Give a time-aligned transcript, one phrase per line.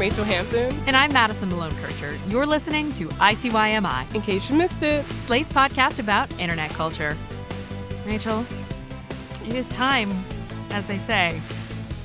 [0.00, 0.74] I'm Rachelle Hampton.
[0.86, 2.16] And I'm Madison Malone Kircher.
[2.26, 7.14] You're listening to ICYMI, In case you missed it, Slate's podcast about internet culture.
[8.06, 8.46] Rachelle,
[9.46, 10.10] it is time,
[10.70, 11.38] as they say,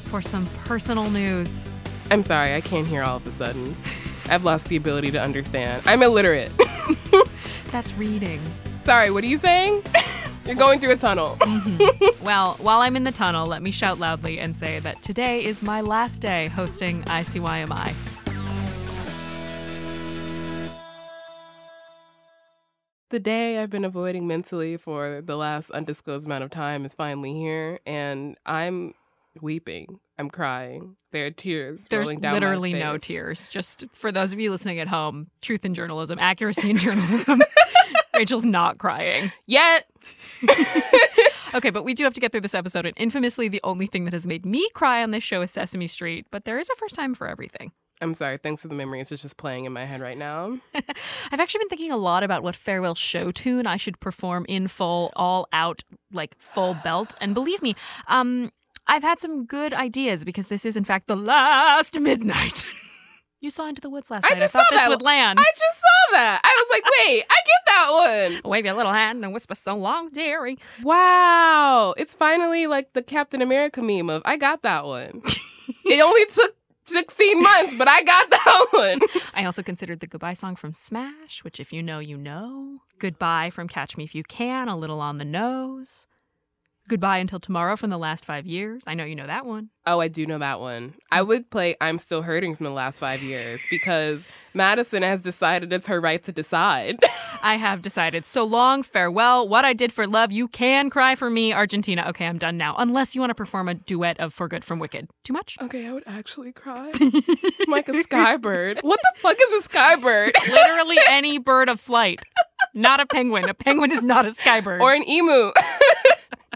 [0.09, 1.63] for some personal news.
[2.11, 3.77] I'm sorry, I can't hear all of a sudden.
[4.29, 5.81] I've lost the ability to understand.
[5.85, 6.51] I'm illiterate.
[7.71, 8.41] That's reading.
[8.83, 9.83] sorry, what are you saying?
[10.45, 11.37] You're going through a tunnel.
[11.45, 12.23] Mm-hmm.
[12.23, 15.61] Well, while I'm in the tunnel, let me shout loudly and say that today is
[15.61, 17.93] my last day hosting ICYMI.
[23.15, 27.33] the day I've been avoiding mentally for the last undisclosed amount of time is finally
[27.33, 28.93] here, and I'm
[29.41, 30.01] weeping.
[30.17, 30.95] I'm crying.
[31.11, 33.47] There are tears There's rolling down my literally no tears.
[33.47, 37.41] Just for those of you listening at home, truth in journalism, accuracy in journalism.
[38.15, 39.31] Rachelle's not crying.
[39.45, 39.85] Yet.
[41.55, 42.85] Okay, but we do have to get through this episode.
[42.85, 45.87] And infamously, the only thing that has made me cry on this show is Sesame
[45.87, 46.27] Street.
[46.29, 47.71] But there is a first time for everything.
[48.01, 48.35] I'm sorry.
[48.37, 49.09] Thanks for the memories.
[49.09, 50.59] It's just playing in my head right now.
[50.75, 54.67] I've actually been thinking a lot about what farewell show tune I should perform in
[54.67, 57.15] full, all out, like full belt.
[57.21, 57.73] And believe me,
[58.09, 58.51] um,
[58.85, 62.65] I've had some good ideas because this is, in fact, the last midnight.
[63.41, 64.39] You saw Into the Woods last I night.
[64.39, 64.89] just I thought saw this that.
[64.89, 65.39] would land.
[65.39, 66.41] I just saw that.
[66.43, 68.51] I was like, wait, I get that one.
[68.51, 70.57] Wave your little hand and whisper so long, dearie.
[70.83, 71.93] Wow.
[71.97, 75.21] It's finally like the Captain America meme of I got that one.
[75.85, 78.99] it only took 16 months, but I got that one.
[79.33, 82.79] I also considered the goodbye song from Smash, which, if you know, you know.
[82.99, 86.07] Goodbye from Catch Me If You Can, a little on the nose.
[86.87, 88.83] Goodbye until tomorrow from the last five years.
[88.85, 89.69] I know you know that one.
[89.87, 90.93] Oh, I do know that one.
[91.11, 94.23] I would play I'm Still Hurting from the last five years because
[94.53, 96.99] Madison has decided it's her right to decide.
[97.43, 98.27] I have decided.
[98.27, 99.47] So long, farewell.
[99.47, 102.05] What I did for love, you can cry for me, Argentina.
[102.09, 102.75] Okay, I'm done now.
[102.77, 105.09] Unless you want to perform a duet of For Good from Wicked.
[105.23, 105.57] Too much?
[105.63, 106.91] okay, I would actually cry.
[107.01, 107.11] I'm
[107.67, 108.79] like a skybird.
[108.83, 110.33] What the fuck is a skybird?
[110.49, 112.19] Literally any bird of flight.
[112.75, 113.49] Not a penguin.
[113.49, 114.81] A penguin is not a skybird.
[114.81, 115.51] or an emu.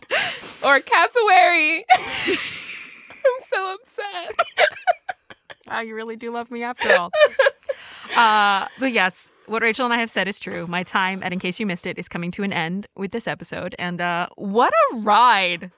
[0.65, 1.85] or cassowary.
[1.93, 4.35] I'm so upset.
[5.67, 7.11] Wow, you really do love me after all.
[8.15, 10.65] uh, but yes, what Rachelle and I have said is true.
[10.65, 13.27] My time at In Case You Missed It is coming to an end with this
[13.27, 13.75] episode.
[13.77, 15.69] And uh, what a ride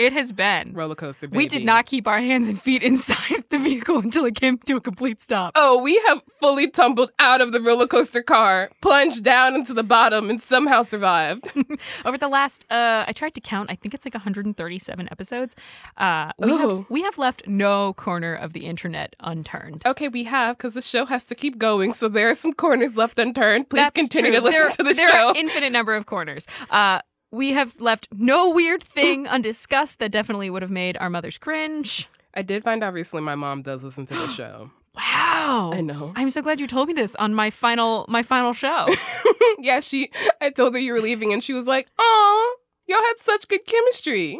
[0.00, 0.72] it has been.
[0.72, 1.36] Roller coaster, baby.
[1.36, 4.76] We did not keep our hands and feet inside the vehicle until it came to
[4.76, 5.52] a complete stop.
[5.54, 9.82] Oh, we have fully tumbled out of the roller coaster car, plunged down into the
[9.82, 11.52] bottom, and somehow survived.
[12.06, 13.70] Over the last, uh, I tried to count.
[13.70, 15.54] I think it's like 137 episodes.
[15.98, 16.56] Uh, we Ooh.
[16.56, 19.82] have we have left no corner of the internet unturned.
[19.84, 22.96] okay, we have, because the show has to keep going, so there are some corners
[22.96, 23.68] left unturned.
[23.68, 24.40] Please That's continue true.
[24.40, 25.16] to listen there, to the there show.
[25.16, 26.46] There are infinite number of corners.
[26.70, 31.38] Uh, we have left no weird thing undiscussed that definitely would have made our mothers
[31.38, 32.08] cringe.
[32.34, 34.70] I did find out recently my mom does listen to the show.
[34.94, 35.70] Wow.
[35.72, 36.12] I know.
[36.16, 38.88] I'm so glad you told me this on my final my final show.
[39.58, 40.10] yeah, she.
[40.40, 42.54] I told her you were leaving, and she was like, "Aw,
[42.88, 44.38] y'all had such good chemistry."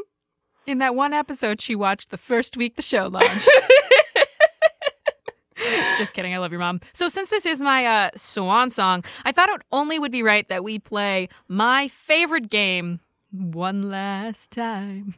[0.67, 3.49] In that one episode, she watched the first week the show launched.
[5.99, 6.35] Just kidding.
[6.35, 6.81] I love your mom.
[6.93, 10.49] So, since this is my uh, swan song, I thought it only would be right
[10.49, 13.01] that we play my favorite game
[13.31, 15.15] one last time.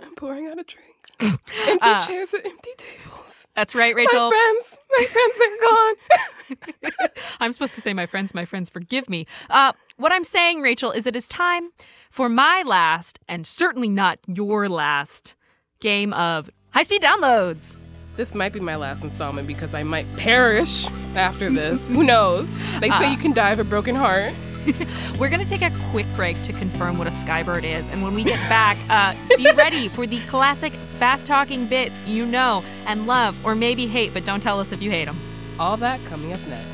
[0.00, 0.90] I'm pouring out a drink.
[1.20, 3.46] empty Uh, chairs and empty tables.
[3.54, 4.30] That's right, Rachelle.
[4.30, 7.08] My friends, my friends are gone.
[7.40, 9.26] I'm supposed to say, my friends, my friends, forgive me.
[9.48, 11.70] Uh, what I'm saying, Rachelle, is it is time
[12.10, 15.36] for my last, and certainly not your last,
[15.78, 17.76] game of high speed downloads.
[18.16, 21.88] This might be my last installment because I might perish after this.
[21.88, 22.56] Who knows?
[22.78, 24.34] They say you can die of a broken heart.
[25.18, 27.88] We're going to take a quick break to confirm what a skybird is.
[27.88, 32.24] And when we get back, uh, be ready for the classic fast talking bits you
[32.24, 35.18] know and love, or maybe hate, but don't tell us if you hate them.
[35.58, 36.73] All that coming up next.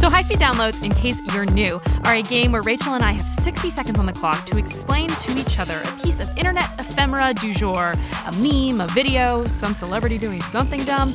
[0.00, 3.12] So, High Speed Downloads, in case you're new, are a game where Rachelle and I
[3.12, 6.70] have 60 seconds on the clock to explain to each other a piece of internet
[6.78, 7.94] ephemera du jour,
[8.26, 11.12] a meme, a video, some celebrity doing something dumb,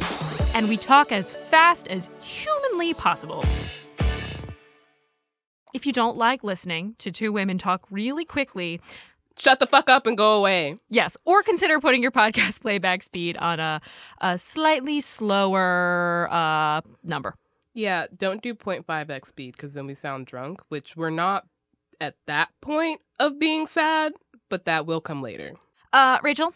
[0.54, 3.44] and we talk as fast as humanly possible.
[5.74, 8.80] If you don't like listening to two women talk really quickly,
[9.38, 10.78] Shut the fuck up and go away.
[10.90, 13.82] Yes, or consider putting your podcast playback speed on a,
[14.22, 17.34] a slightly slower uh, number.
[17.75, 21.45] Yeah, don't do 0.5x speed because then we sound drunk, which we're not
[22.01, 24.13] at that point of being sad,
[24.50, 25.54] but that will come later.
[25.94, 26.54] Uh, Rachelle,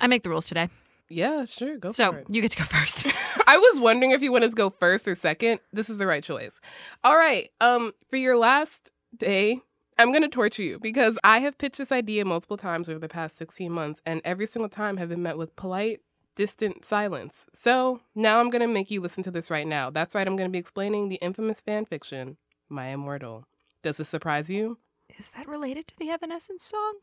[0.00, 0.68] I make the rules today,
[1.10, 1.76] Yeah, sure.
[1.76, 2.26] Go so for it.
[2.30, 3.06] you get to go first.
[3.46, 5.60] I was wondering if you wanted to go first or second.
[5.72, 6.60] This is the right choice.
[7.04, 7.50] All right.
[7.60, 9.60] Um, for your last day,
[9.98, 13.36] I'm gonna torture you because I have pitched this idea multiple times over the past
[13.36, 16.00] 16 months, and every single time have been met with polite,
[16.38, 17.46] distant silence.
[17.52, 19.90] So now I'm gonna make you listen to this right now.
[19.90, 20.24] That's right.
[20.24, 22.36] I'm gonna be explaining the infamous fan fiction,
[22.68, 23.44] My Immortal.
[23.82, 24.78] Does this surprise you?
[25.18, 26.98] Is that related to the Evanescence song?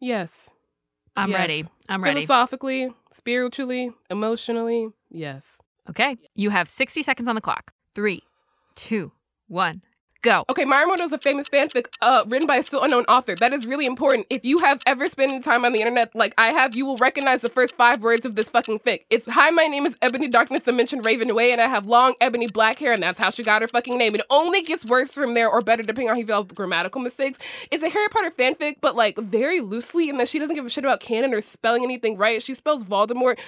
[0.00, 0.48] Yes.
[1.14, 1.38] I'm Yes.
[1.38, 1.62] ready.
[1.90, 2.20] I'm ready.
[2.20, 5.60] Philosophically, spiritually, emotionally, yes.
[5.90, 6.16] Okay.
[6.34, 7.72] You have 60 seconds on the clock.
[7.94, 8.22] Three,
[8.76, 9.12] two,
[9.46, 9.82] one,
[10.22, 10.44] go.
[10.50, 13.34] Okay, My is a famous fanfic uh, written by a still unknown author.
[13.34, 14.26] That is really important.
[14.28, 17.40] If you have ever spent time on the internet like I have, you will recognize
[17.40, 19.02] the first five words of this fucking fic.
[19.10, 22.46] It's Hi, my name is Ebony Darkness Dimension Raven Way, and I have long ebony
[22.46, 24.14] black hair, and that's how she got her fucking name.
[24.14, 27.38] It only gets worse from there or better depending on how you feel grammatical mistakes.
[27.70, 30.70] It's a Harry Potter fanfic, but like very loosely in that she doesn't give a
[30.70, 32.42] shit about canon or spelling anything right.
[32.42, 33.38] She spells Voldemort,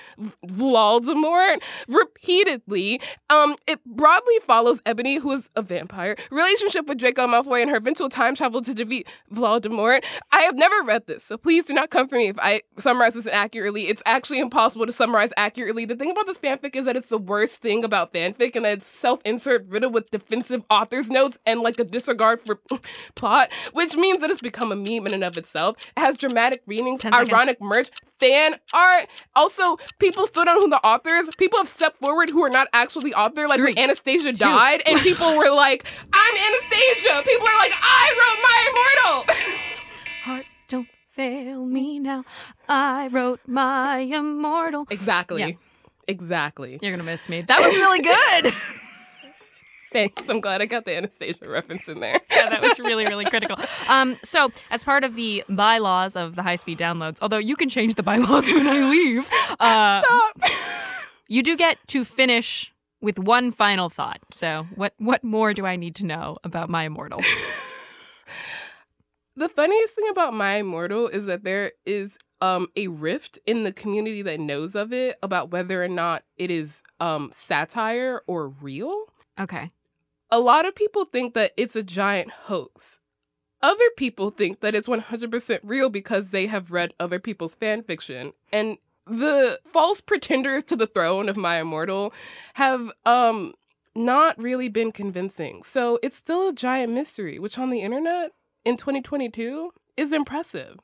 [0.46, 3.00] Voldemort repeatedly.
[3.28, 6.16] Um, it broadly follows Ebony, who is a vampire,
[6.62, 10.04] relationship with Draco Malfoy and her eventual time travel to defeat Voldemort.
[10.30, 13.14] I have never read this, so please do not come for me if I summarize
[13.14, 13.88] this inaccurately.
[13.88, 15.84] It's actually impossible to summarize accurately.
[15.84, 18.78] The thing about this fanfic is that it's the worst thing about fanfic, and that
[18.78, 22.60] it's self-insert riddled with defensive author's notes and like a disregard for
[23.14, 25.76] plot, which means that it's become a meme in and of itself.
[25.96, 27.90] It has dramatic readings, 10 ironic merch,
[28.22, 29.08] fan art.
[29.34, 31.28] Also, people still don't know who the author is.
[31.36, 34.82] People have stepped forward who are not actually the author, like when Three, Anastasia died,
[34.86, 39.34] and people were like, "I'm Anastasia." People are like, "I wrote My Immortal."
[40.24, 42.24] Heart, don't fail me now.
[42.68, 44.86] I wrote my immortal.
[44.90, 45.40] exactly.
[45.40, 45.50] Yeah.
[46.08, 46.78] Exactly.
[46.82, 47.42] You're going to miss me.
[47.42, 48.52] That was really good.
[49.92, 50.28] Thanks.
[50.28, 52.18] I'm glad I got the Anastasia reference in there.
[52.30, 53.56] yeah, that was really, really critical.
[53.88, 57.68] Um, so, as part of the bylaws of the high speed downloads, although you can
[57.68, 59.28] change the bylaws when I leave,
[59.60, 60.38] uh, Stop.
[61.28, 62.71] you do get to finish
[63.02, 64.20] with one final thought.
[64.30, 67.20] So, what what more do I need to know about my immortal?
[69.34, 73.72] The funniest thing about My Immortal is that there is um a rift in the
[73.72, 79.06] community that knows of it about whether or not it is um satire or real.
[79.40, 79.72] Okay.
[80.30, 82.98] A lot of people think that it's a giant hoax.
[83.62, 88.32] Other people think that it's 100% real because they have read other people's fan fiction.
[88.52, 92.12] And the false pretenders to the throne of My Immortal
[92.54, 93.54] have um
[93.94, 95.62] not really been convincing.
[95.62, 98.32] So it's still a giant mystery, which on the internet
[98.64, 100.78] in 2022 is impressive.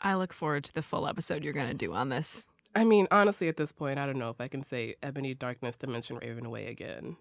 [0.00, 2.48] I look forward to the full episode you're going to do on this.
[2.74, 5.76] I mean, honestly, at this point, I don't know if I can say Ebony Darkness
[5.76, 7.16] Dimension Raven away again.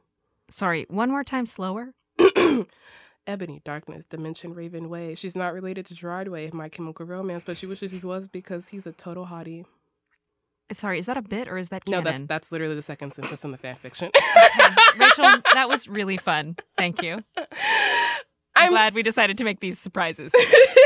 [0.49, 1.93] Sorry, one more time slower.
[3.27, 5.15] Ebony Darkness Dimension Raven Way.
[5.15, 8.69] She's not related to Gerard Way My Chemical Romance, but she wishes she was because
[8.69, 9.65] he's a total hottie.
[10.71, 13.43] Sorry, is that a bit or is that No, that's that's literally the second sentence
[13.45, 14.09] in the fan fiction.
[14.15, 14.75] Okay.
[14.97, 16.57] Rachelle, that was really fun.
[16.75, 17.23] Thank you.
[17.37, 17.45] I'm
[18.55, 20.33] I'm glad we decided to make these surprises.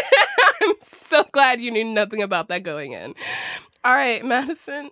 [0.62, 3.16] I'm so glad you knew nothing about that going in.
[3.84, 4.92] All right, Madison.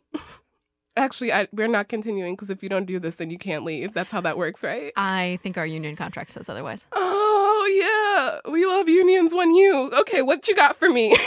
[0.98, 3.93] Actually, I, we're not continuing because if you don't do this, then you can't leave.
[3.93, 4.91] That's how that works, right?
[4.96, 6.88] I think our union contract says otherwise.
[6.93, 9.34] Oh yeah, we love unions.
[9.34, 9.91] One you.
[10.00, 11.15] Okay, what you got for me?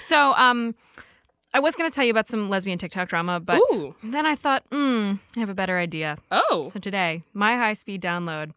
[0.00, 0.74] So, um,
[1.54, 3.94] I was going to tell you about some lesbian TikTok drama, but Ooh.
[4.02, 6.18] then I thought, hmm, I have a better idea.
[6.30, 6.68] Oh.
[6.72, 8.52] So today, my high speed download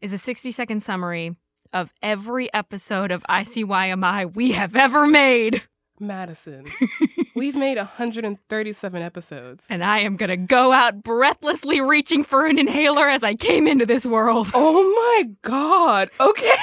[0.00, 1.36] is a 60 second summary
[1.72, 5.62] of every episode of ICYMI we have ever made.
[6.02, 6.64] Madison,
[7.34, 9.66] we've made 137 episodes.
[9.68, 13.84] And I am gonna go out breathlessly reaching for an inhaler as I came into
[13.84, 14.48] this world.
[14.54, 16.08] Oh my god.
[16.18, 16.54] Okay.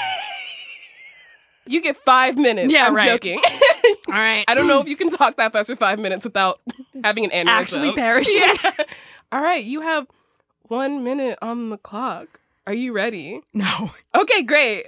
[1.67, 2.73] you get five minutes.
[2.73, 3.07] Yeah, I'm right.
[3.07, 3.39] joking.
[4.07, 4.45] All right.
[4.47, 6.59] I don't know if you can talk that fast for five minutes without
[7.03, 7.49] having an aneurysm.
[7.49, 8.41] Actually perishing.
[8.41, 8.71] Yeah.
[9.31, 10.07] All right, you have
[10.63, 12.39] one minute on the clock.
[12.65, 13.41] Are you ready?
[13.53, 13.91] No.
[14.15, 14.87] Okay, great.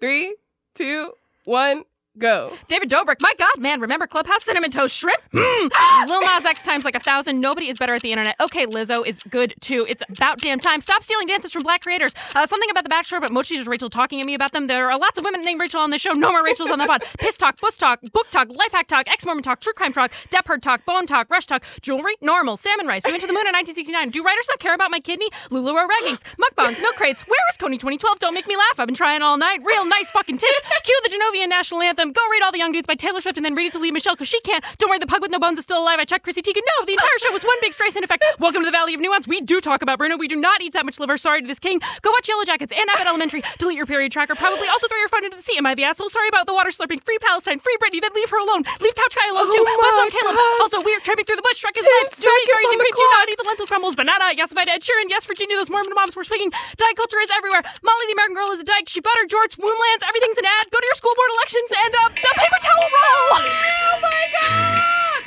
[0.00, 0.36] Three,
[0.74, 1.12] two,
[1.44, 1.84] one,
[2.18, 2.52] go.
[2.68, 5.20] David Dobrik, my God, man, remember Clubhouse Cinnamon Toast Shrimp?
[5.32, 6.08] Mm.
[6.08, 7.40] Lil Nas X times like a thousand.
[7.40, 8.36] Nobody is better at the internet.
[8.40, 9.86] Okay, Lizzo is good too.
[9.88, 10.80] It's about damn time.
[10.80, 12.14] Stop stealing dances from black creators.
[12.34, 14.66] Uh, something about The Bachelor, but mostly just Rachel talking at me about them.
[14.66, 16.12] There are lots of women named Rachelle on the show.
[16.12, 17.02] No more Rachels on the pod.
[17.18, 20.10] Piss talk, bus talk, book talk, life hack talk, ex Mormon talk, true crime talk,
[20.30, 23.02] Depp Heard talk, bone talk, rush talk, jewelry, normal, salmon rice.
[23.06, 24.10] We went to the moon in 1969.
[24.10, 25.28] Do writers not care about my kidney?
[25.50, 27.22] LuLaRoe raggings, mukbangs, milk crates.
[27.26, 28.18] Where is Kony 2012?
[28.18, 28.78] Don't make me laugh.
[28.80, 29.60] I've been trying all night.
[29.64, 30.78] Real nice fucking tits.
[30.84, 32.01] Cue the Genovian national anthem.
[32.10, 33.92] Go read all the young dudes by Taylor Swift and then read it to Lea
[33.92, 34.64] Michele because she can't.
[34.78, 36.00] Don't worry, the pug with no bones is still alive.
[36.00, 36.66] I checked Chrissy Teigen.
[36.66, 38.24] No, the entire show was one big Streisand effect.
[38.40, 39.28] Welcome to the Valley of Nuance.
[39.28, 40.16] We do talk about Bruno.
[40.16, 41.16] We do not eat that much liver.
[41.16, 41.78] Sorry to this king.
[42.02, 43.42] Go watch Yellow Jackets and Abbott Elementary.
[43.58, 44.34] Delete your period tracker.
[44.34, 45.54] Probably also throw your phone into the sea.
[45.58, 46.10] Am I the asshole?
[46.10, 46.98] Sorry about the water slurping.
[47.06, 47.60] Free Palestine.
[47.62, 48.00] Free Britney.
[48.02, 48.66] Then leave her alone.
[48.82, 49.62] Leave Couch Guy alone too.
[49.62, 50.34] Oh What's my on Caleb?
[50.58, 51.06] Also weird.
[51.06, 51.62] Tramping through the bush.
[51.62, 52.10] Shrek is Ten life.
[52.18, 52.98] Do eat seconds berries on and the cream.
[52.98, 53.94] Do not eat the lentil crumbles.
[53.94, 54.34] Banana.
[54.34, 55.06] Yassified Ed Sheeran.
[55.06, 55.54] Yes, Virginia.
[55.54, 56.50] Those Mormon moms were speaking.
[56.50, 57.62] Diet culture is everywhere.
[57.86, 58.90] Molly the American Girl is a dyke.
[58.90, 60.02] She butter George Womblands.
[60.02, 60.66] Everything's an ad.
[60.74, 63.30] Go to your school board elections and uh, a paper towel roll.
[63.84, 65.22] oh my god.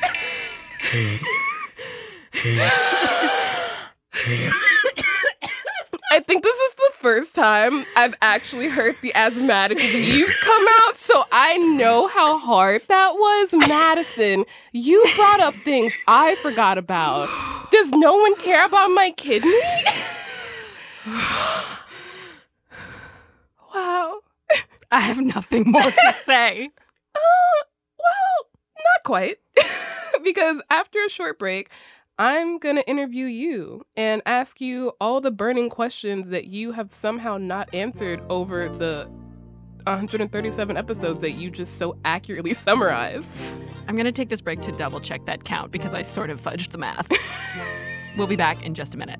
[6.12, 10.98] I think this is the first time I've actually heard the asthmatic wheeze come out,
[10.98, 13.54] so I know how hard that was.
[13.68, 17.28] Madison, you brought up things I forgot about.
[17.72, 19.52] Does no one care about my kidney?
[23.76, 24.20] wow.
[24.96, 26.70] I have nothing more to say.
[27.14, 27.20] Uh,
[28.00, 28.48] well,
[28.78, 29.36] not quite.
[30.24, 31.70] because after a short break,
[32.18, 36.94] I'm going to interview you and ask you all the burning questions that you have
[36.94, 39.10] somehow not answered over the
[39.84, 43.30] 137 episodes that you just so accurately summarized.
[43.90, 46.40] I'm going to take this break to double check that count because I sort of
[46.40, 47.12] fudged the math.
[48.18, 49.20] we'll be back in just a minute.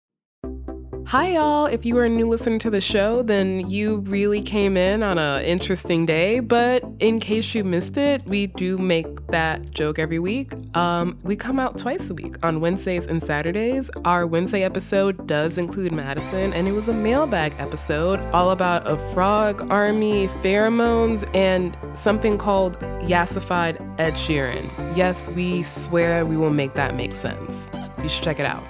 [1.11, 1.65] Hi, y'all.
[1.65, 5.17] If you are a new listener to the show, then you really came in on
[5.17, 6.39] an interesting day.
[6.39, 10.53] But in case you missed it, we do make that joke every week.
[10.73, 13.89] Um, we come out twice a week on Wednesdays and Saturdays.
[14.05, 18.95] Our Wednesday episode does include Madison, and it was a mailbag episode all about a
[19.11, 24.65] frog army, pheromones, and something called yassified Ed Sheeran.
[24.95, 27.67] Yes, we swear we will make that make sense.
[28.01, 28.63] You should check it out.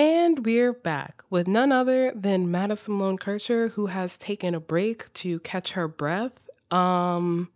[0.00, 5.12] And we're back with none other than Madison Malone Kircher, who has taken a break
[5.12, 6.32] to catch her breath.
[6.70, 7.50] Um,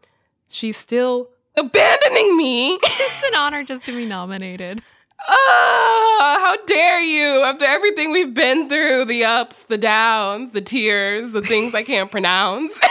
[0.46, 2.74] she's still abandoning me.
[2.74, 4.82] It's an honor just to be nominated.
[5.26, 7.44] Ah, how dare you?
[7.44, 12.10] After everything we've been through the ups, the downs, the tears, the things I can't
[12.10, 12.78] pronounce.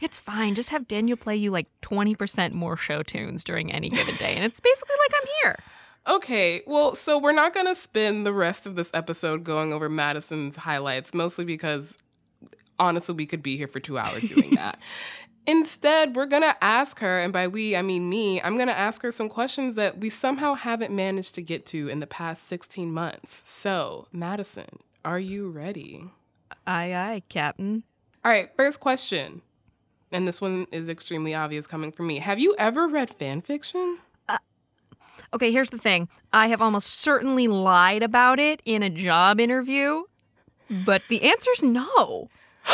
[0.00, 0.54] It's fine.
[0.54, 4.34] Just have Daniel play you like 20% more show tunes during any given day.
[4.34, 5.56] And it's basically like I'm here.
[6.08, 9.90] Okay, well, so we're not going to spend the rest of this episode going over
[9.90, 11.98] Madison's highlights, mostly because
[12.78, 14.78] honestly, we could be here for two hours doing that.
[15.46, 18.76] Instead, we're going to ask her, and by we, I mean me, I'm going to
[18.76, 22.46] ask her some questions that we somehow haven't managed to get to in the past
[22.48, 23.42] 16 months.
[23.46, 26.04] So, Madison, are you ready?
[26.66, 27.82] Aye, aye, Captain.
[28.24, 29.42] All right, first question.
[30.12, 32.18] And this one is extremely obvious coming from me.
[32.18, 33.98] Have you ever read fan fiction?
[35.34, 36.08] Okay, here's the thing.
[36.32, 40.04] I have almost certainly lied about it in a job interview,
[40.86, 42.28] but the answer's no.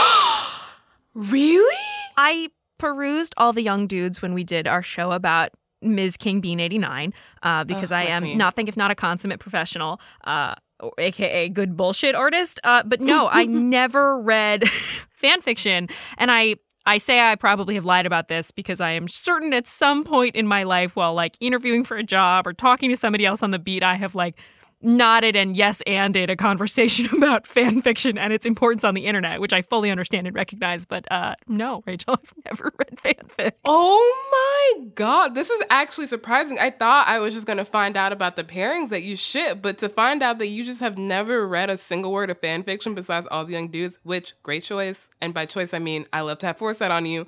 [1.14, 1.76] Really?
[2.16, 5.50] I perused all the young dudes when we did our show about
[5.84, 8.38] MsKingBean89 uh, because Oh, I am queen.
[8.38, 10.54] nothing if not a consummate professional, uh,
[10.98, 12.58] aka good bullshit artist.
[12.64, 17.86] Uh, but no, I never read fan fiction, and I I say I probably have
[17.86, 21.36] lied about this because I am certain at some point in my life while like
[21.40, 24.38] interviewing for a job or talking to somebody else on the beat, I have like
[24.84, 29.40] nodded and yes anded a conversation about fan fiction and its importance on the internet,
[29.40, 30.84] which I fully understand and recognize.
[30.84, 33.52] But uh, no, Rachelle, I've never read fanfic.
[33.64, 36.58] Oh my god, this is actually surprising.
[36.58, 39.78] I thought I was just gonna find out about the pairings that you ship, but
[39.78, 42.94] to find out that you just have never read a single word of fan fiction
[42.94, 45.08] besides All the Young Dudes, which great choice.
[45.20, 47.26] And by choice I mean I love to have foresight on you.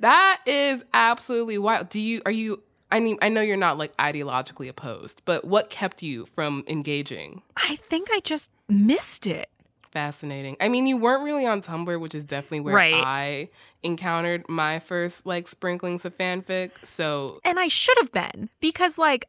[0.00, 1.88] That is absolutely wild.
[1.88, 5.70] Do you are you I mean, I know you're not like ideologically opposed, but what
[5.70, 7.42] kept you from engaging?
[7.56, 9.50] I think I just missed it.
[9.90, 10.56] Fascinating.
[10.60, 12.94] I mean, you weren't really on Tumblr, which is definitely where Right.
[12.94, 13.48] I
[13.82, 16.72] encountered my first like sprinklings of fanfic.
[16.84, 19.26] So, And I should have been because, like,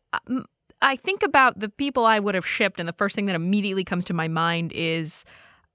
[0.81, 3.83] I think about the people I would have shipped, and the first thing that immediately
[3.83, 5.25] comes to my mind is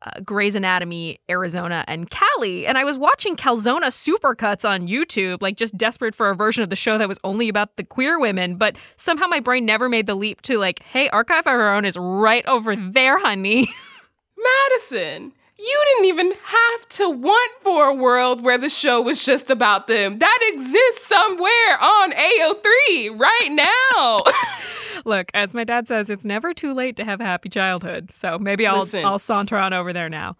[0.04, 2.66] uh, Grey's Anatomy, Arizona, and Callie.
[2.66, 6.70] And I was watching Calzona supercuts on YouTube, like just desperate for a version of
[6.70, 8.56] the show that was only about the queer women.
[8.56, 11.84] But somehow my brain never made the leap to, like, hey, Archive of Our Own
[11.84, 13.66] is right over there, honey.
[14.70, 15.32] Madison,
[15.64, 19.86] you didn't even have to want for a world where the show was just about
[19.86, 20.18] them.
[20.18, 24.22] That exists somewhere on AO3 right now.
[25.04, 28.10] Look, as my dad says, it's never too late to have a happy childhood.
[28.12, 29.04] So maybe I'll Listen.
[29.04, 30.36] I'll saunter on over there now.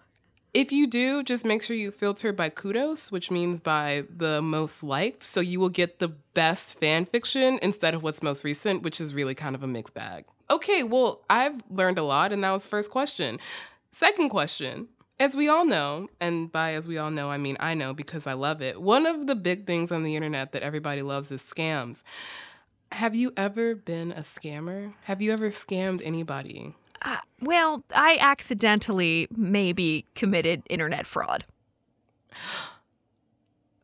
[0.52, 4.84] If you do, just make sure you filter by kudos, which means by the most
[4.84, 5.24] liked.
[5.24, 9.14] So you will get the best fan fiction instead of what's most recent, which is
[9.14, 10.26] really kind of a mixed bag.
[10.50, 13.40] Okay, well, I've learned a lot, and that was the first question.
[13.90, 14.88] Second question.
[15.20, 18.26] As we all know, and by as we all know, I mean I know because
[18.26, 21.40] I love it, one of the big things on the internet that everybody loves is
[21.42, 22.02] scams.
[22.90, 24.94] Have you ever been a scammer?
[25.04, 26.74] Have you ever scammed anybody?
[27.02, 31.44] Uh, well, I accidentally maybe committed internet fraud.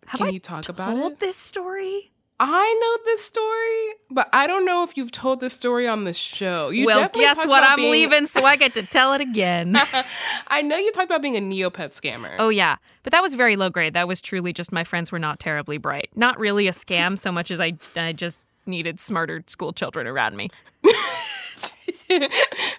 [0.06, 1.18] Have Can I you talk about told it?
[1.20, 2.10] this story?
[2.42, 6.14] I know this story, but I don't know if you've told this story on the
[6.14, 6.70] show.
[6.70, 7.62] You well, guess what?
[7.62, 9.76] I'm being- leaving, so I get to tell it again.
[10.49, 12.35] I know you talked about being a Neopet scammer.
[12.38, 13.92] oh yeah, but that was very low grade.
[13.92, 16.09] That was truly just my friends were not terribly bright.
[16.16, 20.35] Not really a scam so much as I I just needed smarter school children around
[20.35, 20.49] me.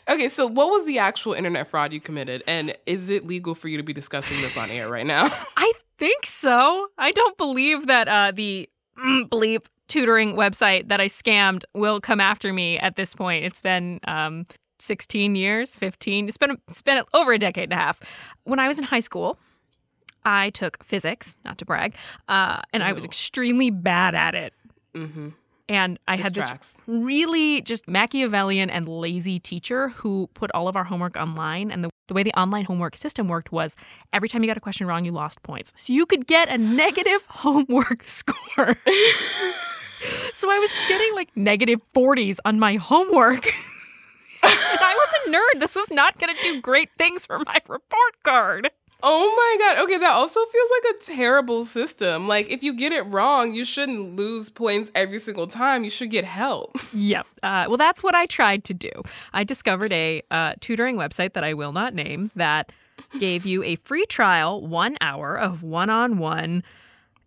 [0.09, 3.67] okay, so what was the actual internet fraud you committed, and is it legal for
[3.67, 5.29] you to be discussing this on air right now?
[5.55, 6.87] I think so.
[6.97, 12.53] I don't believe that uh, the bleep tutoring website that I scammed will come after
[12.53, 13.45] me at this point.
[13.45, 14.45] It's been um,
[14.79, 16.27] 16 years, 15.
[16.27, 17.99] It's been, it's been over a decade and a half.
[18.43, 19.37] When I was in high school,
[20.23, 21.95] I took physics, not to brag,
[22.27, 24.53] uh, and I was extremely bad at it.
[24.95, 25.29] mm-hmm.
[25.71, 26.75] And I This had this tracks.
[26.85, 31.71] really just Machiavellian and lazy teacher who put all of our homework online.
[31.71, 33.77] And the, the way the online homework system worked was
[34.11, 35.71] every time you got a question wrong, you lost points.
[35.77, 38.35] So you could get a negative homework score.
[40.33, 43.45] so I was getting like negative 40s on my homework.
[43.45, 45.59] and I was a nerd.
[45.61, 48.71] This was not going to do great things for my report card.
[49.03, 49.83] Oh my god.
[49.83, 52.27] Okay, that also feels like a terrible system.
[52.27, 55.83] Like if you get it wrong, you shouldn't lose points every single time.
[55.83, 56.75] You should get help.
[56.93, 57.25] Yep.
[57.41, 58.91] Uh, well, that's what I tried to do.
[59.33, 62.71] I discovered a uh, tutoring website that I will not name that
[63.17, 66.63] gave you a free trial, one hour of one on one.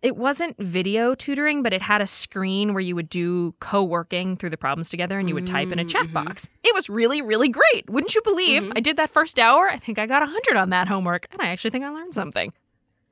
[0.05, 4.37] It wasn't video tutoring, but it had a screen where you would do co working
[4.37, 6.05] through the problems together and you would type in a mm, mm-hmm.
[6.05, 6.47] chat box.
[6.63, 7.89] It was really, really great.
[7.89, 8.61] Wouldn't you believe?
[8.61, 8.73] Mm-hmm.
[8.75, 9.67] I did that first hour.
[9.67, 12.53] I think I got 100 on that homework, and I actually think I learned something.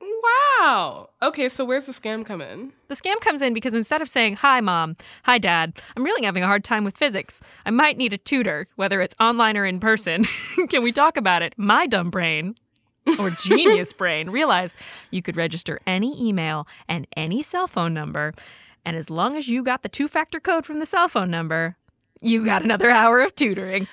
[0.00, 1.10] Wow.
[1.20, 2.72] Okay, so where's the scam come in?
[2.86, 6.44] The scam comes in because instead of saying, Hi, mom, hi, dad, I'm really having
[6.44, 7.40] a hard time with physics.
[7.66, 10.26] I might need a tutor, whether it's online or in person.
[10.68, 11.54] Can we talk about it?
[11.56, 12.54] My dumb brain
[13.18, 14.76] or genius brain realized
[15.10, 18.32] you could register any email and any cell phone number.
[18.84, 21.76] And as long as you got the two factor code from the cell phone number,
[22.20, 23.86] you got another hour of tutoring.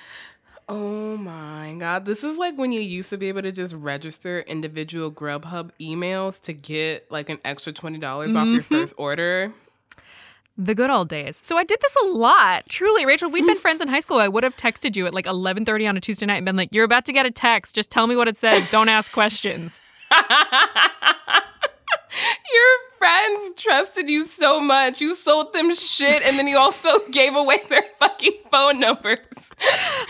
[0.68, 2.04] Oh my god.
[2.04, 6.40] This is like when you used to be able to just register individual Grubhub emails
[6.42, 8.52] to get like an extra $20 off Mm-hmm.
[8.54, 9.52] your first order.
[10.58, 11.40] The good old days.
[11.42, 12.64] So I did this a lot.
[12.68, 13.60] Truly, Rachelle, if we'd been mm.
[13.60, 16.26] friends in high school, I would have texted you at like 11:30 on a Tuesday
[16.26, 17.74] night and been like, "You're about to get a text.
[17.74, 18.70] Just tell me what it says.
[18.70, 19.80] Don't ask questions."
[22.52, 25.00] Your friends trusted you so much.
[25.00, 29.18] You sold them shit and then you also gave away their fucking phone numbers.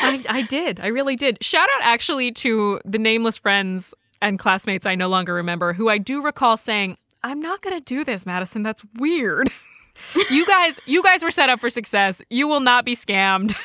[0.01, 0.81] I, I did.
[0.81, 1.43] I really did.
[1.43, 5.99] Shout out actually to the nameless friends and classmates I no longer remember who I
[5.99, 8.63] do recall saying, "I'm not going to do this, Madison.
[8.63, 9.49] That's weird."
[10.31, 12.23] you guys, you guys were set up for success.
[12.31, 13.55] You will not be scammed.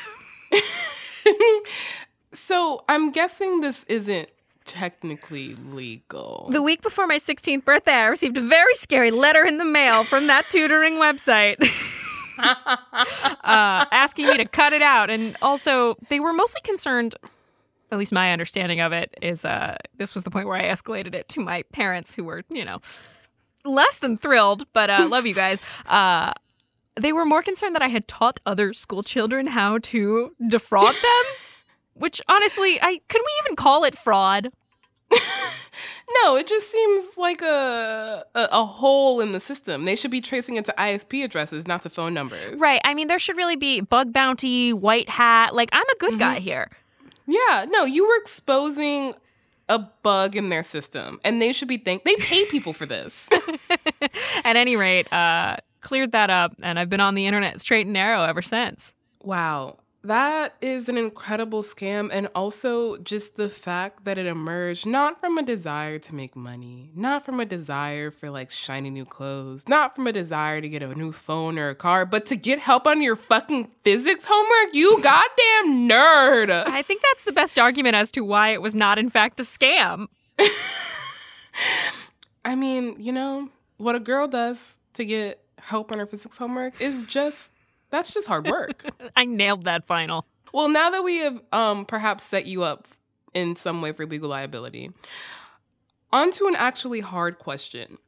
[2.32, 4.28] So I'm guessing this isn't
[4.66, 6.48] technically legal.
[6.52, 10.04] The week before my 16th birthday, I received a very scary letter in the mail
[10.04, 11.56] from that tutoring website.
[12.38, 15.10] uh, asking me to cut it out.
[15.10, 17.16] And also, they were mostly concerned,
[17.90, 21.14] at least my understanding of it is uh, this was the point where I escalated
[21.14, 22.80] it to my parents, who were, you know,
[23.68, 25.60] less than thrilled, but uh, love you guys.
[25.86, 26.32] Uh,
[26.96, 31.24] they were more concerned that I had taught other school children how to defraud them.
[31.94, 34.50] Which honestly, I could we even call it fraud?
[36.22, 39.84] no, it just seems like a, a a hole in the system.
[39.84, 42.60] They should be tracing it to ISP addresses, not to phone numbers.
[42.60, 42.80] Right.
[42.84, 45.54] I mean, there should really be bug bounty, white hat.
[45.54, 46.70] Like, I'm a good guy here.
[47.26, 49.14] Yeah, no, you were exposing
[49.68, 52.04] a bug in their system, and they should be thank.
[52.04, 53.28] They pay people for this.
[54.44, 57.92] At any rate, uh, cleared that up, and I've been on the internet straight and
[57.92, 58.94] narrow ever since.
[59.22, 65.20] wow, that is an incredible scam, and also just the fact that it emerged not
[65.20, 69.68] from a desire to make money, not from a desire for like shiny new clothes,
[69.68, 72.60] not from a desire to get a new phone or a car, but to get
[72.60, 74.72] help on your fucking physics homework.
[74.72, 76.50] You goddamn nerd.
[76.66, 79.42] I think that's the best argument as to why it was not, in fact, a
[79.42, 80.06] scam.
[82.44, 86.80] I mean, you know, what a girl does to get help on her physics homework
[86.80, 87.50] is just
[87.90, 88.84] that's just hard work.
[89.16, 90.26] I nailed that final.
[90.52, 92.88] well, now that we have um perhaps set you up
[93.34, 94.90] in some way for legal liability,
[96.12, 97.98] onto an actually hard question.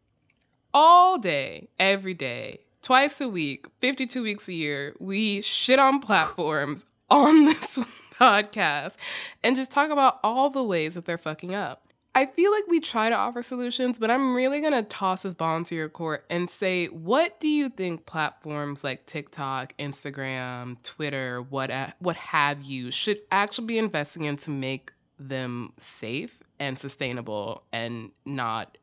[0.73, 6.87] All day, every day, twice a week, 52 weeks a year, we shit on platforms
[7.11, 7.79] on this
[8.14, 8.95] podcast
[9.43, 11.88] and just talk about all the ways that they're fucking up.
[12.14, 15.57] I feel like we try to offer solutions, but I'm really gonna toss this ball
[15.57, 21.70] into your court and say, what do you think platforms like TikTok, Instagram, Twitter, what
[22.01, 28.11] what have you should actually be investing in to make them safe and sustainable and
[28.25, 28.77] not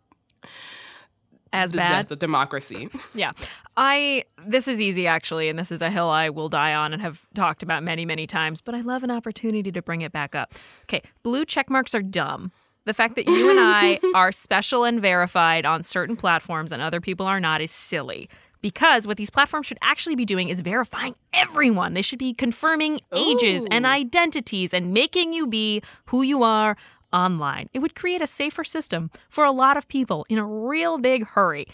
[1.51, 2.09] As the bad.
[2.09, 2.89] of democracy?
[3.13, 3.31] Yeah.
[3.75, 7.01] I this is easy actually and this is a hill I will die on and
[7.01, 10.33] have talked about many many times, but I love an opportunity to bring it back
[10.33, 10.53] up.
[10.83, 12.53] Okay, blue check marks are dumb.
[12.87, 17.01] The fact that you and I are special and verified on certain platforms and other
[17.01, 18.29] people are not is silly.
[18.61, 21.93] Because what these platforms should actually be doing is verifying everyone.
[21.93, 26.77] They should be confirming ages and identities and making you be who you are
[27.11, 27.69] online.
[27.73, 31.27] It would create a safer system for a lot of people in a real big
[31.27, 31.67] hurry.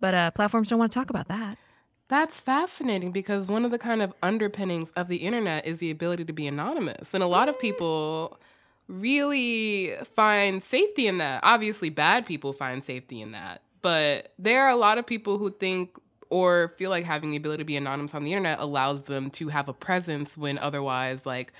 [0.00, 1.58] But uh, platforms don't want to talk about that.
[2.08, 6.24] That's fascinating because one of the kind of underpinnings of the internet is the ability
[6.24, 7.12] to be anonymous.
[7.12, 8.40] And a lot of people
[8.88, 11.40] really find safety in that.
[11.44, 13.62] Obviously, bad people find safety in that.
[13.82, 15.96] But there are a lot of people who think
[16.30, 19.48] or feel like having the ability to be anonymous on the internet allows them to
[19.48, 21.52] have a presence when otherwise, like,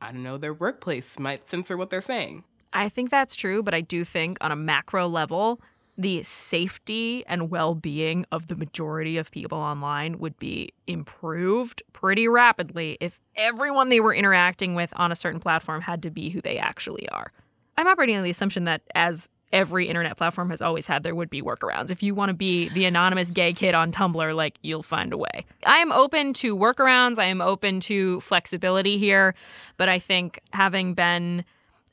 [0.00, 2.44] I don't know, their workplace might censor what they're saying.
[2.72, 5.60] I think that's true, but I do think on a macro level,
[5.98, 12.28] the safety and well being of the majority of people online would be improved pretty
[12.28, 16.40] rapidly if everyone they were interacting with on a certain platform had to be who
[16.40, 17.32] they actually are.
[17.76, 21.30] I'm operating on the assumption that as every internet platform has always had, there would
[21.30, 21.90] be workarounds.
[21.90, 25.16] If you want to be the anonymous gay kid on Tumblr, like you'll find a
[25.16, 25.46] way.
[25.66, 29.34] I am open to workarounds, I am open to flexibility here,
[29.76, 31.44] but I think having been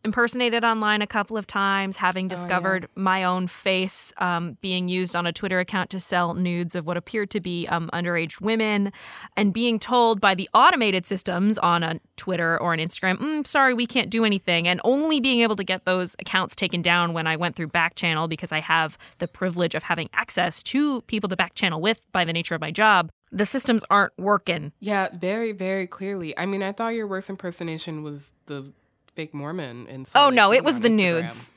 [0.05, 5.25] impersonated online a couple of times, having discovered my own face um, being used on
[5.25, 8.93] a Twitter account to sell nudes of what appeared to be um, underage women,
[9.35, 13.73] and being told by the automated systems on a Twitter or an Instagram, mm, sorry,
[13.73, 17.27] we can't do anything, and only being able to get those accounts taken down when
[17.27, 21.27] I went through back channel because I have the privilege of having access to people
[21.29, 23.11] to back channel with by the nature of my job.
[23.31, 24.71] The systems aren't working.
[24.79, 26.37] Yeah, very, very clearly.
[26.37, 28.71] I mean, I thought your worst impersonation was the
[29.15, 30.95] fake Mormon in Oh no, it was the Instagram.
[31.23, 31.53] nudes.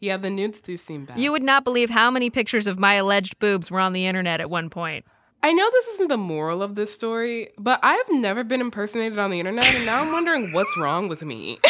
[0.00, 1.18] Yeah, the nudes do seem bad.
[1.18, 4.40] You would not believe how many pictures of my alleged boobs were on the internet
[4.40, 5.04] at one point.
[5.42, 9.30] I know this isn't the moral of this story, but I've never been impersonated on
[9.30, 11.58] the internet, and now I'm wondering what's wrong with me.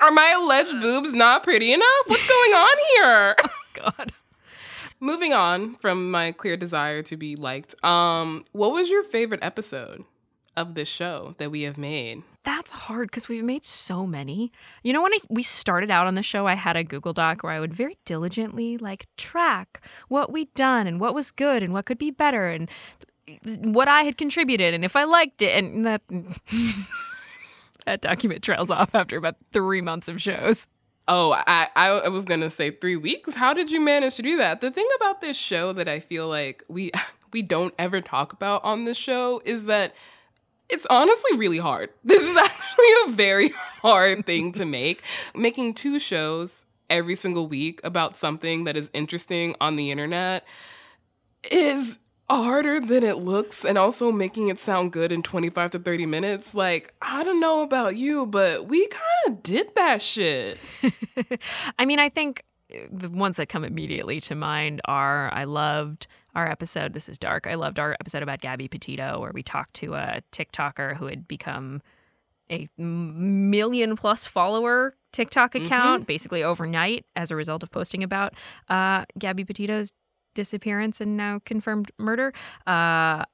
[0.00, 1.86] Are my alleged boobs not pretty enough?
[2.06, 3.36] What's going on here?
[3.74, 4.12] God.
[4.98, 10.04] Moving on from my clear desire to be liked, um, what was your favorite episode
[10.56, 12.22] of this show that we have made?
[12.44, 14.52] That's hard because we've made so many.
[14.82, 17.42] You know, when I, we started out on the show, I had a Google Doc
[17.42, 21.72] where I would very diligently like track what we'd done and what was good and
[21.72, 22.68] what could be better and
[23.60, 25.56] what I had contributed and if I liked it.
[25.56, 26.02] And that
[27.86, 30.66] that document trails off after about three months of shows.
[31.08, 33.34] Oh, I, I was gonna say three weeks.
[33.34, 34.60] How did you manage to do that?
[34.60, 36.92] The thing about this show that I feel like we
[37.32, 39.94] we don't ever talk about on the show is that
[40.72, 41.90] It's honestly really hard.
[42.04, 43.50] This is actually a very
[43.82, 45.02] hard thing to make.
[45.34, 50.44] Making two shows every single week about something that is interesting on the internet
[51.50, 51.98] is
[52.30, 56.54] harder than it looks and also making it sound good in 25 to 30 minutes.
[56.54, 60.58] Like, I don't know about you, but we kind of did that shit.
[61.78, 66.06] I mean, I think uh, the ones that come immediately to mind are I loved
[66.34, 66.92] our episode.
[66.92, 67.46] This is dark.
[67.46, 71.28] I loved our episode about Gabby Petito, where we talked to a TikToker who had
[71.28, 71.82] become
[72.50, 78.34] a million plus follower TikTok account basically overnight as a result of posting about
[78.68, 79.92] uh, Gabby Petito's
[80.34, 82.32] disappearance and now confirmed murder.
[82.66, 83.24] Uh,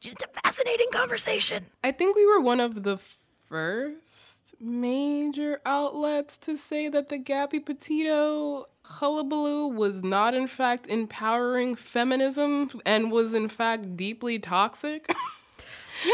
[0.00, 1.66] just a fascinating conversation.
[1.82, 3.00] I think we were one of the
[3.48, 11.74] first major outlets to say that the Gabby Petito hullabaloo was not, in fact, empowering
[11.74, 15.06] feminism and was, in fact, deeply toxic.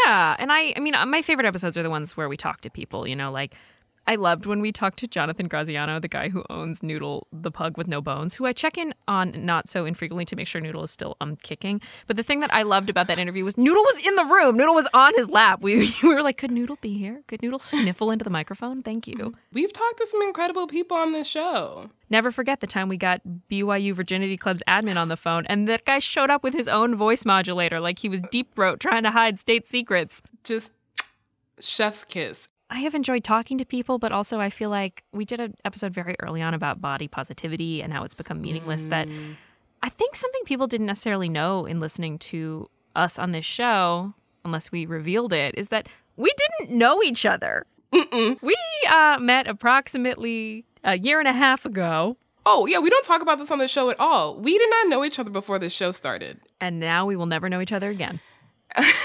[0.06, 2.70] Yeah, and I I mean my favorite episodes are the ones where we talk to
[2.70, 3.54] people, you know, like
[4.06, 7.78] I loved when we talked to Jonathan Graziano, the guy who owns Noodle, the pug
[7.78, 10.82] with no bones, who I check in on not so infrequently to make sure Noodle
[10.82, 11.80] is still um kicking.
[12.06, 14.56] But the thing that I loved about that interview was Noodle was in the room.
[14.56, 15.62] Noodle was on his lap.
[15.62, 17.22] We, we were like, could Noodle be here?
[17.28, 18.82] Could Noodle sniffle into the microphone?
[18.82, 19.34] Thank you.
[19.52, 21.90] We've talked to some incredible people on this show.
[22.10, 25.84] Never forget the time we got BYU Virginity Club's admin on the phone, and that
[25.84, 29.10] guy showed up with his own voice modulator, like he was deep throat trying to
[29.10, 30.22] hide state secrets.
[30.44, 30.70] Just
[31.58, 32.46] chef's kiss.
[32.70, 35.92] I have enjoyed talking to people, but also I feel like we did an episode
[35.92, 38.86] very early on about body positivity and how it's become meaningless.
[38.86, 39.06] That
[39.82, 44.72] I think something people didn't necessarily know in listening to us on this show, unless
[44.72, 47.66] we revealed it, is that we didn't know each other.
[47.92, 48.56] We
[48.90, 53.38] uh, met approximately a year and a half ago, Oh, yeah, we don't talk about
[53.38, 54.36] this on the show at all.
[54.38, 56.40] We did not know each other before this show started.
[56.60, 58.20] and now we will never know each other again.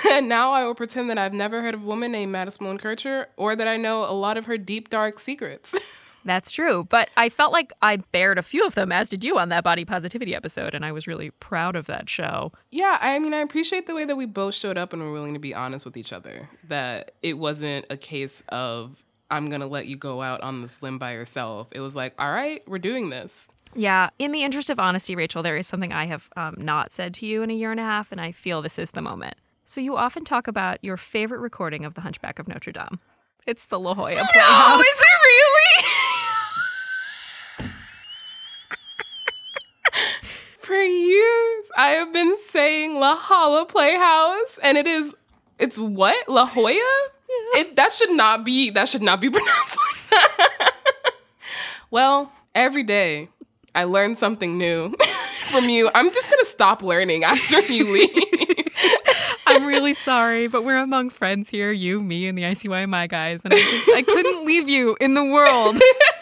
[0.10, 2.78] And now I will pretend that I've never heard of a woman named Madison Malone
[2.78, 5.76] Kircher or that I know a lot of her deep, dark secrets.
[6.26, 6.86] That's true.
[6.90, 9.64] But I felt like I bared a few of them, as did you on that
[9.64, 12.52] body positivity episode, and I was really proud of that show.
[12.72, 15.34] yeah, I mean, I appreciate the way that we both showed up and were willing
[15.34, 16.50] to be honest with each other.
[16.68, 20.84] That it wasn't a case of, I'm going to let you go out on this
[20.84, 21.70] limb by yourself.
[21.72, 23.48] It was like, all right, we're doing this.
[23.76, 27.14] Yeah, in the interest of honesty, Rachelle, there is something I have um, not said
[27.16, 29.36] to you in a year and a half, and I feel this is the moment.
[29.70, 32.98] So you often talk about your favorite recording of The Hunchback of Notre Dame.
[33.46, 34.32] It's the La Jolla Playhouse.
[34.36, 35.20] Oh, is it
[37.62, 37.70] really?
[40.24, 45.14] For years, I have been saying La Jolla Playhouse, and it is,
[45.60, 46.28] it's what?
[46.28, 46.72] La Jolla?
[47.54, 50.72] It, that should not be, that should not be pronounced like that.
[51.92, 53.30] well, every day
[53.76, 54.96] I learn something new
[55.52, 55.92] from you.
[55.94, 58.49] I'm just gonna stop learning after you leave.
[59.80, 63.54] I'm really sorry, but we're among friends here, you, me, and the ICYMI guys, and
[63.54, 65.78] I just I couldn't leave you in the world.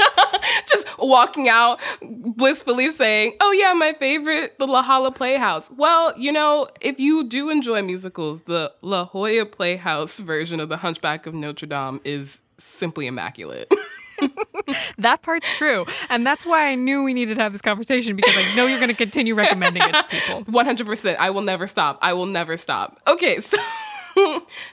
[0.67, 6.32] just walking out blissfully saying, "Oh yeah, my favorite, the La Jolla Playhouse." Well, you
[6.32, 11.34] know, if you do enjoy musicals, the La Jolla Playhouse version of The Hunchback of
[11.34, 13.74] Notre Dame is simply immaculate.
[14.97, 15.86] That part's true.
[16.10, 18.80] And that's why I knew we needed to have this conversation because I know you're
[18.80, 20.43] going to continue recommending it to people.
[20.53, 21.15] 100%.
[21.17, 21.99] I will never stop.
[22.01, 22.99] I will never stop.
[23.08, 23.58] Okay, so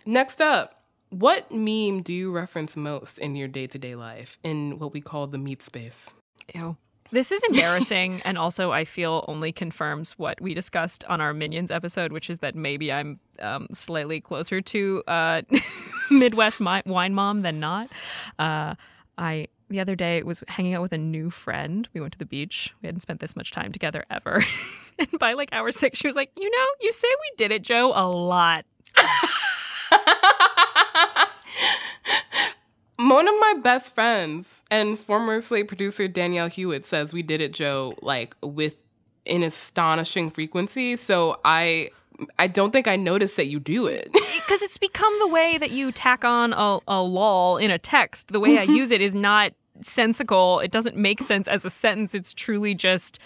[0.07, 5.01] next up, what meme do you reference most in your day-to-day life in what we
[5.01, 6.09] call the meat space?
[6.55, 6.77] Ew.
[7.13, 11.71] This is embarrassing, and also I feel only confirms what we discussed on our Minions
[11.71, 15.43] episode, which is that maybe I'm um, slightly closer to uh,
[16.11, 17.89] Midwest mi- wine mom than not.
[18.37, 18.75] Uh,
[19.19, 21.89] I the other day was hanging out with a new friend.
[21.93, 22.75] We went to the beach.
[22.83, 24.43] We hadn't spent this much time together ever,
[24.99, 27.63] and by like hour six, she was like, "You know, you say we did it,
[27.63, 28.65] Joe, a lot."
[32.97, 37.53] One of my best friends and former Slate producer Danielle Hewitt says we did it,
[37.53, 38.77] Joe, like with
[39.27, 40.97] an astonishing frequency.
[40.97, 41.91] So I
[42.39, 44.13] I don't think I notice that you do it.
[44.13, 48.29] because it's become the way that you tack on a, a lol in a text.
[48.29, 50.61] The way I use it is not sensical.
[50.61, 52.15] It doesn't make sense as a sentence.
[52.15, 53.19] It's truly just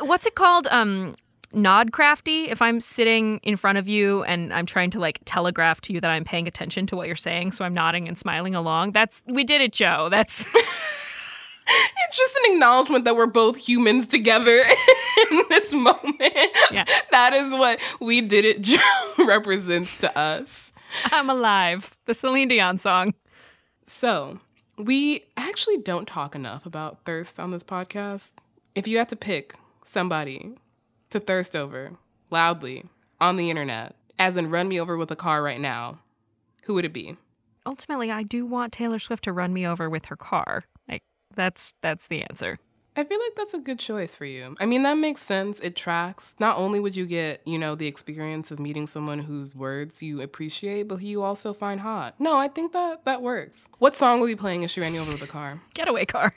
[0.00, 0.66] what's it called?
[0.70, 1.16] Um,
[1.52, 2.44] nod crafty.
[2.44, 6.00] If I'm sitting in front of you and I'm trying to like telegraph to you
[6.00, 8.92] that I'm paying attention to what you're saying, so I'm nodding and smiling along.
[8.92, 10.08] That's we did it, Joe.
[10.10, 10.54] That's
[12.08, 14.62] it's just an acknowledgement that we're both humans together
[15.30, 16.16] in this moment.
[16.70, 16.84] Yeah.
[17.10, 18.78] That is what we did it Joe
[19.18, 20.72] represents to us.
[21.06, 21.96] I'm alive.
[22.06, 23.14] The Celine Dion song.
[23.84, 24.38] So,
[24.76, 28.32] we actually don't talk enough about thirst on this podcast.
[28.74, 29.54] If you had to pick
[29.84, 30.54] somebody
[31.10, 31.92] to thirst over
[32.30, 32.84] loudly
[33.20, 35.98] on the internet, as in run me over with a car right now,
[36.62, 37.16] who would it be?
[37.66, 40.64] Ultimately, I do want Taylor Swift to run me over with her car.
[41.38, 42.58] That's that's the answer.
[42.96, 44.56] I feel like that's a good choice for you.
[44.58, 45.60] I mean, that makes sense.
[45.60, 46.34] It tracks.
[46.40, 50.20] Not only would you get, you know, the experience of meeting someone whose words you
[50.20, 52.16] appreciate, but who you also find hot.
[52.18, 53.68] No, I think that that works.
[53.78, 55.60] What song will you playing if she ran you over with a car?
[55.74, 56.34] Getaway car.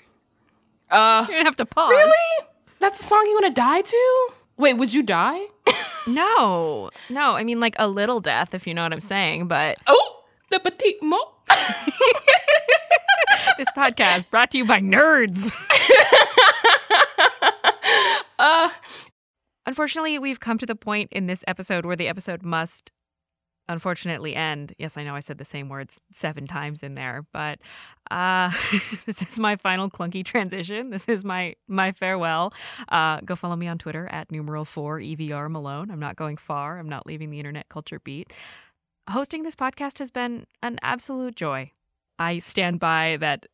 [0.92, 1.90] Uh, You're gonna have to pause.
[1.90, 2.48] really?
[2.80, 4.30] That's a song you want to die to?
[4.58, 5.42] Wait, would you die?
[6.08, 7.36] No, no.
[7.36, 9.48] I mean, like a little death, if you know what I'm saying.
[9.48, 11.48] But Oh, le petit mot.
[13.62, 15.52] this podcast brought to you by nerds.
[18.40, 18.70] Uh,
[19.68, 22.92] Unfortunately, we've come to the point in this episode where the episode must
[23.70, 24.74] unfortunately end.
[24.80, 27.60] Yes, I know I said the same words seven times in there, but
[28.10, 28.50] uh,
[29.06, 30.90] this is my final clunky transition.
[30.90, 32.52] This is my my farewell.
[32.90, 35.92] Uh, go follow me on Twitter at numeral four EVR Malone.
[35.92, 36.80] I'm not going far.
[36.80, 38.34] I'm not leaving the internet culture beat.
[39.10, 41.72] Hosting this podcast has been an absolute joy.
[42.22, 43.48] I stand by that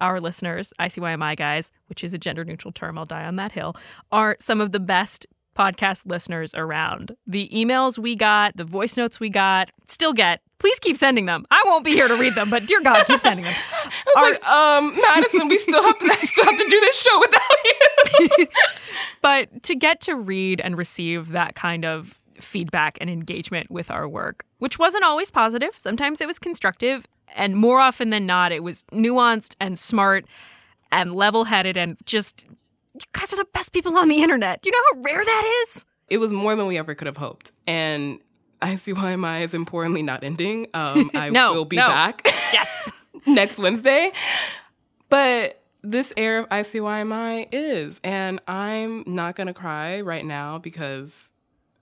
[0.00, 3.74] our listeners, ICYMI guys, which is a gender neutral term, I'll die on that hill,
[4.12, 7.16] are some of the best podcast listeners around.
[7.26, 10.40] The emails we got, the voice notes we got, still get.
[10.58, 11.44] Please keep sending them.
[11.50, 13.54] I won't be here to read them, but dear God, keep sending them.
[14.16, 17.02] I was like, um, Madison, we still have to, I still have to do this
[17.02, 18.46] show without you.
[19.22, 24.08] but to get to read and receive that kind of feedback and engagement with our
[24.08, 28.62] work, which wasn't always positive, sometimes it was constructive, and more often than not, it
[28.62, 30.24] was nuanced and smart
[30.90, 32.46] and level headed and just,
[32.94, 34.62] you guys are the best people on the internet.
[34.62, 35.86] Do you know how rare that is?
[36.08, 37.52] it was more than we ever could have hoped.
[37.66, 38.18] And
[38.60, 40.66] ICYMI is importantly not ending.
[40.74, 41.86] Um, I No, will be no.
[41.86, 42.92] back Yes.
[43.26, 44.12] next Wednesday.
[45.08, 47.98] But this air of ICYMI is.
[48.04, 51.30] And I'm not going to cry right now because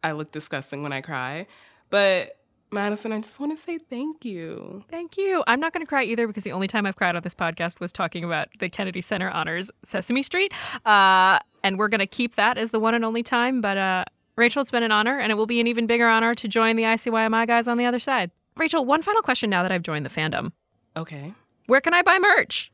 [0.04, 1.46] I look disgusting when I cry.
[1.90, 2.36] But
[2.72, 4.84] Madison, I just want to say thank you.
[4.88, 5.42] Thank you.
[5.46, 7.80] I'm not going to cry either because the only time I've cried on this podcast
[7.80, 10.52] was talking about the Kennedy Center honors Sesame Street.
[10.86, 13.60] Uh, and we're going to keep that as the one and only time.
[13.60, 14.04] But uh,
[14.36, 16.76] Rachelle, it's been an honor, and it will be an even bigger honor to join
[16.76, 18.30] the ICYMI guys on the other side.
[18.56, 20.52] Rachelle, one final question now that I've joined the fandom.
[20.96, 21.34] Okay.
[21.66, 22.70] Where can I buy merch?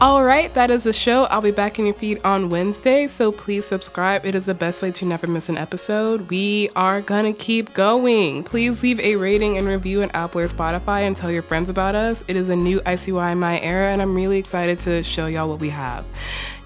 [0.00, 1.24] All right, that is the show.
[1.24, 4.26] I'll be back in your feed on Wednesday, so please subscribe.
[4.26, 6.28] It is the best way to never miss an episode.
[6.28, 8.42] We are gonna keep going.
[8.42, 11.94] Please leave a rating and review on Apple or Spotify and tell your friends about
[11.94, 12.24] us.
[12.26, 15.70] It is a new ICYMI era, and I'm really excited to show y'all what we
[15.70, 16.04] have.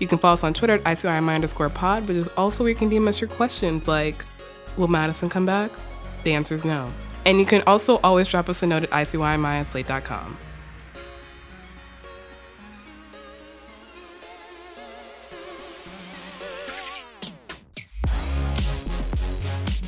[0.01, 2.77] You can follow us on Twitter at ICYMI underscore pod, which is also where you
[2.77, 4.25] can DM us your questions like,
[4.79, 5.71] will Madison come back?
[6.25, 6.91] The answer is no.
[7.27, 10.39] And you can also always drop us a note at ICYMI at slate.com.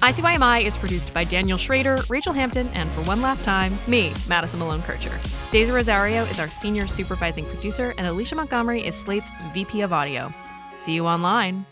[0.03, 4.59] ICYMI is produced by Daniel Schroeder, Rachelle Hampton, and for one last time, me, Madison
[4.59, 5.13] Malone Kircher.
[5.51, 10.33] Daisy Rosario is our senior supervising producer, and Alicia Montgomery is Slate's VP of Audio.
[10.75, 11.67] See you online.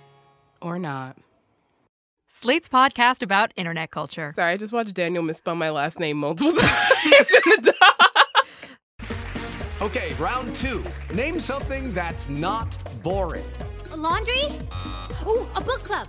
[0.61, 1.17] Or not.
[2.27, 4.31] Slate's podcast about internet culture.
[4.35, 9.09] Sorry, I just watched Daniel misspell my last name multiple times in the doc.
[9.81, 10.85] Okay, round two.
[11.15, 13.47] Name something that's not boring.
[13.91, 14.43] A laundry?
[15.27, 16.09] Ooh, a book club.